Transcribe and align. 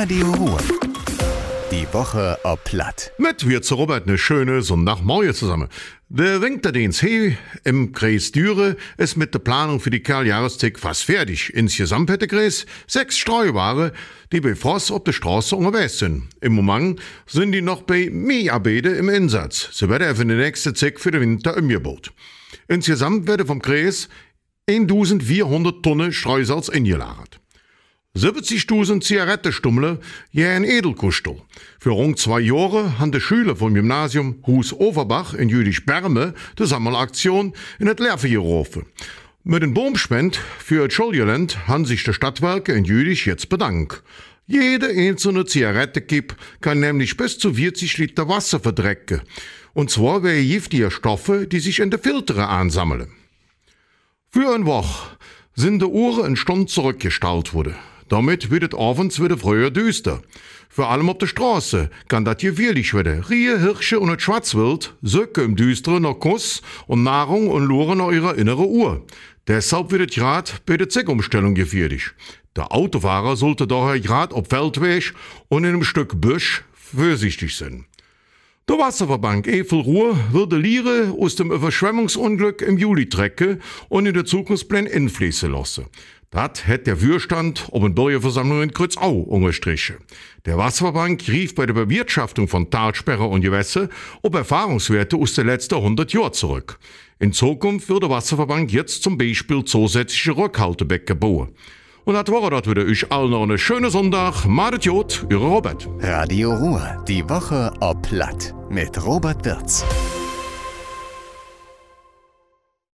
Radio 0.00 0.30
Ruhr. 0.30 0.58
Die 1.72 1.92
Woche 1.92 2.38
ob 2.44 2.62
Platt. 2.62 3.10
Mit 3.18 3.48
wir 3.48 3.62
zu 3.62 3.74
Robert 3.74 4.06
eine 4.06 4.16
schöne 4.16 4.62
Sonntagmorgen 4.62 5.34
zusammen. 5.34 5.68
Der 6.08 6.40
Winterdienst 6.40 7.00
he 7.00 7.36
im 7.64 7.90
Kreis 7.90 8.30
Düre 8.30 8.76
ist 8.96 9.16
mit 9.16 9.34
der 9.34 9.40
Planung 9.40 9.80
für 9.80 9.90
die 9.90 9.98
Karljahrestick 9.98 10.78
fast 10.78 11.02
fertig. 11.02 11.52
Insgesamt 11.52 12.10
hätte 12.10 12.28
Kreis 12.28 12.64
sechs 12.86 13.18
Streuware, 13.18 13.92
die 14.30 14.40
bei 14.40 14.54
Frost 14.54 14.92
auf 14.92 15.02
der 15.02 15.10
Straße 15.10 15.56
unterwegs 15.56 15.98
sind. 15.98 16.28
Im 16.40 16.52
Moment 16.52 17.00
sind 17.26 17.50
die 17.50 17.60
noch 17.60 17.82
bei 17.82 18.08
Miearbede 18.08 18.90
im 18.90 19.08
Einsatz. 19.08 19.70
Sie 19.72 19.88
werden 19.88 20.14
für 20.14 20.24
den 20.24 20.38
nächsten 20.38 20.76
Zick 20.76 21.00
für 21.00 21.10
den 21.10 21.22
Winter 21.22 21.56
umgebaut. 21.56 22.12
Insgesamt 22.68 23.26
werden 23.26 23.48
vom 23.48 23.60
Kreis 23.60 24.08
1400 24.68 25.82
Tonnen 25.82 26.12
Streusalz 26.12 26.68
eingelagert. 26.68 27.40
70.000 28.16 29.00
Zigarettenstummel 29.00 30.00
je 30.32 30.46
ein 30.46 30.64
Edelkustel. 30.64 31.36
Für 31.78 31.90
rund 31.90 32.18
zwei 32.18 32.40
Jahre 32.40 32.98
haben 32.98 33.12
die 33.12 33.20
Schüler 33.20 33.54
vom 33.54 33.74
Gymnasium 33.74 34.42
Hus 34.46 34.72
Overbach 34.72 35.34
in 35.34 35.48
Jüdisch 35.48 35.84
Berme 35.84 36.34
die 36.58 36.66
Sammelaktion 36.66 37.52
in 37.78 37.86
das 37.86 37.98
Lerve 37.98 38.28
gerufen. 38.28 38.86
Mit 39.44 39.62
dem 39.62 39.72
Baumspend 39.72 40.36
für 40.58 40.88
das 40.88 40.94
Schulgelend 40.94 41.68
haben 41.68 41.84
sich 41.84 42.02
die 42.02 42.12
Stadtwerke 42.12 42.72
in 42.72 42.84
Jüdisch 42.84 43.26
jetzt 43.26 43.50
bedankt. 43.50 44.02
Jede 44.46 44.88
einzelne 44.88 45.44
Zigarettenkipp 45.44 46.34
kann 46.60 46.80
nämlich 46.80 47.16
bis 47.16 47.38
zu 47.38 47.54
40 47.54 47.98
Liter 47.98 48.28
Wasser 48.28 48.58
verdrecken. 48.58 49.20
Und 49.74 49.90
zwar 49.90 50.22
wäre 50.22 50.42
giftige 50.42 50.90
Stoffe, 50.90 51.46
die 51.46 51.60
sich 51.60 51.78
in 51.78 51.90
den 51.90 52.00
Filtere 52.00 52.48
ansammeln. 52.48 53.12
Für 54.30 54.54
eine 54.54 54.66
Woche 54.66 55.16
sind 55.54 55.82
die 55.82 55.86
Uhren 55.86 56.24
eine 56.24 56.36
Stunde 56.36 56.66
zurückgestellt 56.66 57.54
worden. 57.54 57.76
Damit 58.08 58.50
wird 58.50 58.72
es 58.72 58.78
abends 58.78 59.22
wieder 59.22 59.36
früher 59.36 59.70
düster. 59.70 60.22
Vor 60.68 60.90
allem 60.90 61.08
auf 61.08 61.18
der 61.18 61.26
Straße 61.26 61.90
kann 62.08 62.24
das 62.24 62.38
gefährlich 62.38 62.94
werden. 62.94 63.24
Rie, 63.24 63.58
Hirsche 63.58 64.00
und 64.00 64.20
Schwarzwild 64.20 64.94
söcken 65.02 65.44
im 65.44 65.56
Düsteren 65.56 66.02
nach 66.02 66.18
Kuss 66.18 66.62
und 66.86 67.02
Nahrung 67.02 67.48
und 67.48 67.66
luren 67.66 67.98
nach 67.98 68.10
ihrer 68.10 68.36
inneren 68.36 68.66
Uhr. 68.66 69.06
Deshalb 69.46 69.90
wird 69.90 70.10
es 70.10 70.16
gerade 70.16 70.52
bei 70.66 70.76
der 70.76 70.88
Zeckumstellung 70.88 71.54
gefährlich. 71.54 72.10
Der 72.56 72.72
Autofahrer 72.72 73.36
sollte 73.36 73.66
daher 73.66 74.00
gerade 74.00 74.34
auf 74.34 74.48
Feldweg 74.48 75.14
und 75.48 75.64
in 75.64 75.70
einem 75.70 75.84
Stück 75.84 76.20
Büsch 76.20 76.64
vorsichtig 76.72 77.56
sein. 77.56 77.86
Der 78.68 78.78
Wasserverband 78.78 79.46
Evelruhr 79.46 80.14
würde 80.30 80.58
Liere 80.58 81.14
aus 81.18 81.36
dem 81.36 81.50
Überschwemmungsunglück 81.50 82.60
im 82.60 82.76
Juli 82.76 83.08
trecken 83.08 83.62
und 83.88 84.04
in 84.04 84.12
der 84.12 84.26
Zukunftsplan 84.26 84.84
infließen 84.84 85.50
lassen. 85.50 85.86
Das 86.30 86.66
hat 86.66 86.86
der 86.86 87.00
Würstand 87.00 87.68
ob 87.70 87.82
eine 87.82 87.94
Bürgerversammlung 87.94 88.62
in 88.62 88.72
Kreuzau 88.72 89.12
unterstrichen. 89.12 89.96
Der 90.44 90.58
Wasserverband 90.58 91.26
rief 91.28 91.54
bei 91.54 91.64
der 91.64 91.72
Bewirtschaftung 91.72 92.48
von 92.48 92.70
Talsperre 92.70 93.24
und 93.24 93.40
Gewässer 93.40 93.88
auf 94.22 94.34
Erfahrungswerte 94.34 95.16
aus 95.16 95.34
den 95.34 95.46
letzten 95.46 95.76
100 95.76 96.12
Jahren 96.12 96.34
zurück. 96.34 96.78
In 97.18 97.32
Zukunft 97.32 97.88
wird 97.88 98.02
der 98.02 98.10
Wasserverband 98.10 98.70
jetzt 98.70 99.02
zum 99.02 99.16
Beispiel 99.16 99.64
zusätzliche 99.64 100.36
Rückhaltebecken 100.36 101.18
bauen. 101.18 101.54
Und 102.04 102.14
das 102.14 102.28
war 102.28 102.50
das 102.50 102.70
wieder. 102.70 102.86
Ich 102.86 103.10
allen 103.10 103.30
noch 103.30 103.42
einen 103.42 103.58
schönen 103.58 103.90
Sonntag. 103.90 104.46
Madet 104.46 104.84
Jod, 104.84 105.26
Ihre 105.30 105.46
Robert. 105.46 105.88
Radio 106.00 106.54
Ruhr. 106.54 107.04
Die 107.08 107.28
Woche 107.28 107.72
ob 107.80 108.02
Platt. 108.02 108.54
Mit 108.70 109.04
Robert 109.04 109.44
Wirz. 109.44 109.84